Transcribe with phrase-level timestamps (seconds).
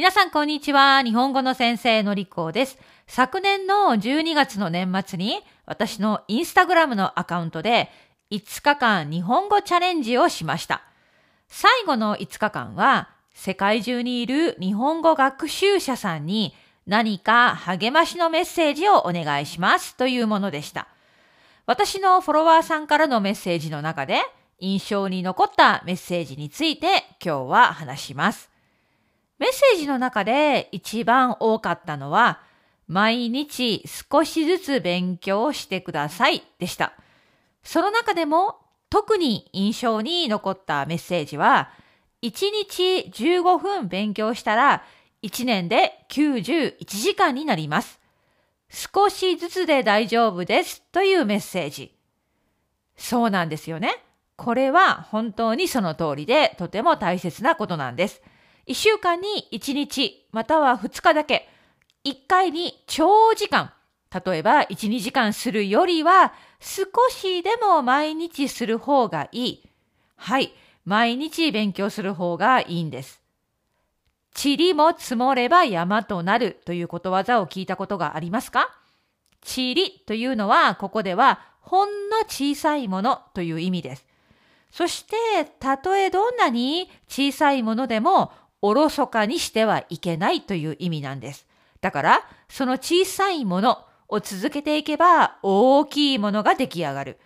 [0.00, 1.02] 皆さんこんにちは。
[1.02, 2.78] 日本語の先生のりこです。
[3.06, 7.90] 昨年の12月の年末に私のインスタグラムのアカウントで
[8.30, 10.80] 5日間日本語チャレンジをしました。
[11.48, 16.54] 最後の5日間は世界中にいる日本語学習者さんに
[16.86, 20.88] 何か励ましのメッセージをお願いしますというものでした。
[21.66, 24.22] 私のフォロワーさんからのメッセージの中で
[24.60, 28.48] 印象に残ったメッセージについて今日は話します。
[29.40, 32.40] メッセージの中で一番多かったのは、
[32.86, 36.92] 毎日少しずつ勉強してくださいでした。
[37.62, 38.56] その中でも
[38.90, 41.70] 特に印象に残ったメッセージは、
[42.22, 44.84] 1日15分勉強したら
[45.22, 47.98] 1年で91時間になります。
[48.68, 51.96] 少しずつで大丈夫ですというメッセージ。
[52.94, 54.04] そうなんですよね。
[54.36, 58.20] これは本当にその通りでとても大切なことなんです。
[58.66, 61.48] 1週間に1日または2日だけ、
[62.04, 63.72] 1回に長時間、
[64.24, 69.68] 例えば1、2時間するよりは少しでも毎日する方がいい。
[70.16, 70.52] はい、
[70.84, 73.20] 毎日勉強する方がいいんです。
[74.42, 78.70] 塵も積もれば山となるということわざを聞いたことがありますか？
[79.44, 84.06] 塵というのはここではほんの小さいものという意味です。
[84.70, 85.16] そして、
[85.58, 91.46] たとえどんなに小さいものでもおろそかにしてはいけないという意味なんです。
[91.80, 97.18] だから、その小さいものを続けていけば大きいものが出来上がる。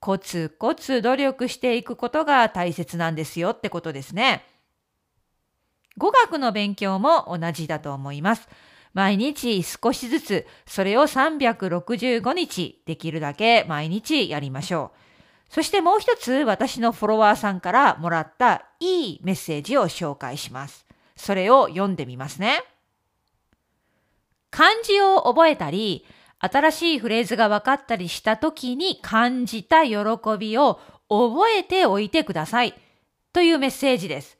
[0.00, 4.44] コツコツ努力していくことが大切なんですよってことですね。
[5.96, 8.48] 語学の勉強も同じだと思います。
[8.94, 15.11] 毎日少しずつ、それを365日できるだけ毎日やりましょう。
[15.52, 20.86] そしてもう一つ私のフォロワーさんからもらったいいメッセージを紹介します。
[21.14, 22.64] それを読んでみますね。
[24.50, 26.06] 漢字を覚えたり、
[26.38, 29.96] 新しいフレーズが分かったりした時に感じた喜
[30.38, 30.80] びを
[31.10, 32.74] 覚えておいてください。
[33.34, 34.38] というメッセージです。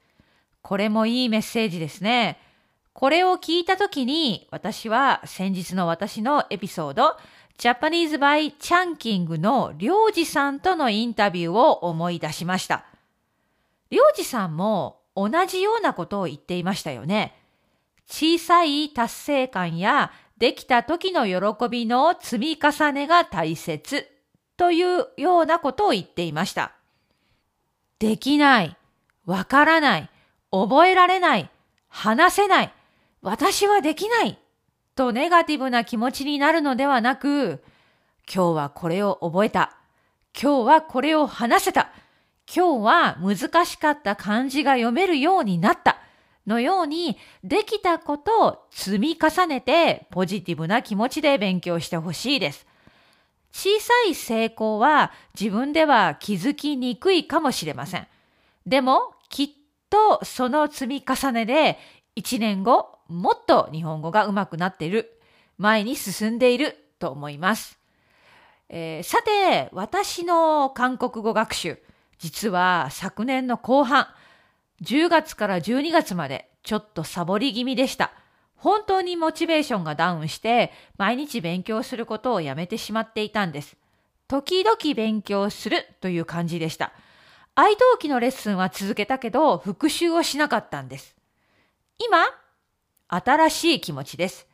[0.63, 2.39] これもいいメッセージですね。
[2.95, 7.17] これを聞いた時に私は先日の私のエピソード
[7.59, 12.85] ジャパニーズバイチャンキングのりょうじさんとのインタビューを思い出しました。
[13.91, 17.37] りょうじさんも同じようなことを言っていましたよね。
[18.09, 24.09] 小さい達成感やできた時の喜びの積み重ねが大切
[24.57, 26.73] というようなことを言っていました。
[27.99, 28.77] できない、
[29.25, 30.11] わからない、
[30.51, 31.49] 覚えられない、
[31.89, 32.73] 話せない、
[33.21, 34.39] 私はできない
[34.95, 37.63] とネガティブな気持ちになるのではなく、
[38.33, 39.77] 今日はこれを覚えた。
[40.41, 41.93] 今日はこれを話せた。
[42.55, 45.99] 今日は難しかった漢字が読めるようになった。
[46.47, 52.67] のように、できたことを積み重ねてポジティブな気持ちで勉強してほしいです。
[53.53, 58.09] 小さい成功は自分では気づきにくいかもしれません。
[58.67, 59.49] でも、きっ
[59.89, 61.79] とその積み重ねで
[62.17, 65.19] 1年後、もっと日本語が上手くなっている、
[65.59, 67.79] 前に進んでいると思います。
[68.69, 71.79] えー、さて、私の韓国語学習、
[72.19, 74.07] 実は昨年の後半、
[74.83, 78.13] 10月から12月までちょっとサボり気味でした。
[78.57, 83.77] 本当にモチベーションがダウンして、毎日勉強することをやめてしまっていたんです。
[84.29, 86.93] 時々勉強するという感じでした。
[87.55, 91.15] 愛登記のレッスンは続けたけど、復習をしなかったんです。
[91.99, 92.25] 今、
[93.15, 94.47] 新しい気持ちです。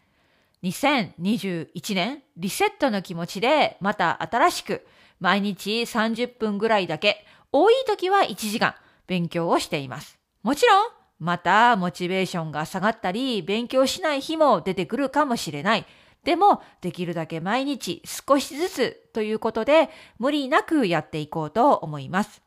[0.65, 4.85] 2021年リセットの気持ちでまた新しく
[5.21, 8.75] 毎日30分ぐらいだけ多い時は1時間
[9.07, 10.19] 勉強をしています。
[10.43, 10.89] もちろん
[11.21, 15.87] またモチベーションが下がったり勉強しない日も出てくるかもしれない。
[16.25, 22.43] でもできるだけ毎日少しずつということで無理なくやっていこうと思います。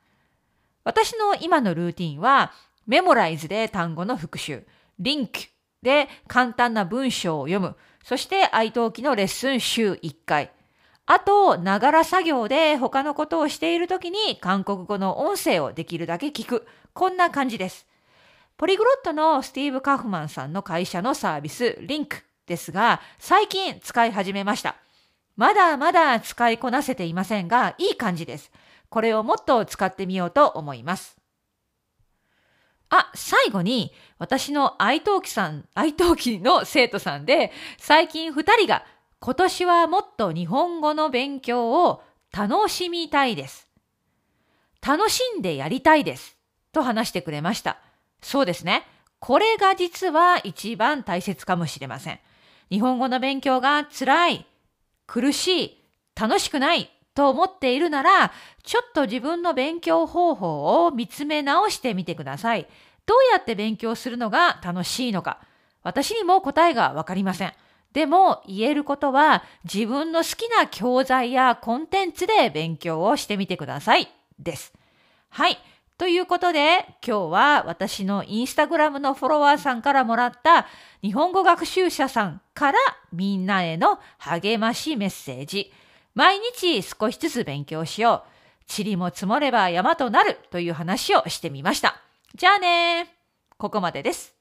[0.84, 2.52] 私の今のルーティンは
[2.85, 4.68] メモライズで単語の復習、
[5.00, 5.40] リンク
[5.82, 7.76] で簡単な文章を読む。
[8.04, 10.52] そして愛登記のレッスン週1回。
[11.06, 16.68] あと、ながら作業で他のことをしているときに韓国語の音声をできるだけ聞く。
[16.94, 17.86] こんな感じです。
[18.58, 24.76] ポリグロットのスティーブ・カフマンさんの会社のサービス、リンクですが、最近使い始めました。
[25.36, 28.52] まだまだ使いこなせていませんが、いい感じです。
[28.90, 31.21] これをもっと使ってみようと思います。
[33.13, 38.85] 最後に、私の愛登記さん、愛登記の生徒さんで、最近二人が、
[39.19, 43.67] 今年はもっと日本語の勉強を楽しみたいです。
[44.85, 46.37] 楽しんでやりたいです。
[46.72, 47.78] と話してくれました。
[48.22, 48.87] そうですね。
[49.19, 52.19] これが実は一番大切かもしれません。
[52.72, 54.46] 日本語の勉強が辛い、
[55.05, 55.84] 苦しい、
[56.19, 58.31] 楽しくないと思っているなら、
[58.63, 62.67] ちょっと自分の勉強方法を見つめ直してみてください。
[63.06, 65.40] どうやって勉強するのが楽しいのか。
[65.84, 67.53] 私にも答えがわかりません。
[67.94, 74.08] でも言えることは自分の好きな教材やコンテンツで勉強をしてみてください。
[74.40, 74.74] です。
[75.30, 75.58] はい。
[75.98, 80.68] ということで、今日は私のインスタグラムのフォロワーさんからもらった
[81.04, 82.80] 日本語学習者さんから
[83.14, 85.72] みんなへの励ましメッセージ。
[86.16, 88.84] 毎日少しずつ勉強しよう。
[88.84, 92.02] 塵も積もれば山となるという話をしてみました。
[92.36, 93.08] じゃあね
[93.58, 94.41] ここまでです。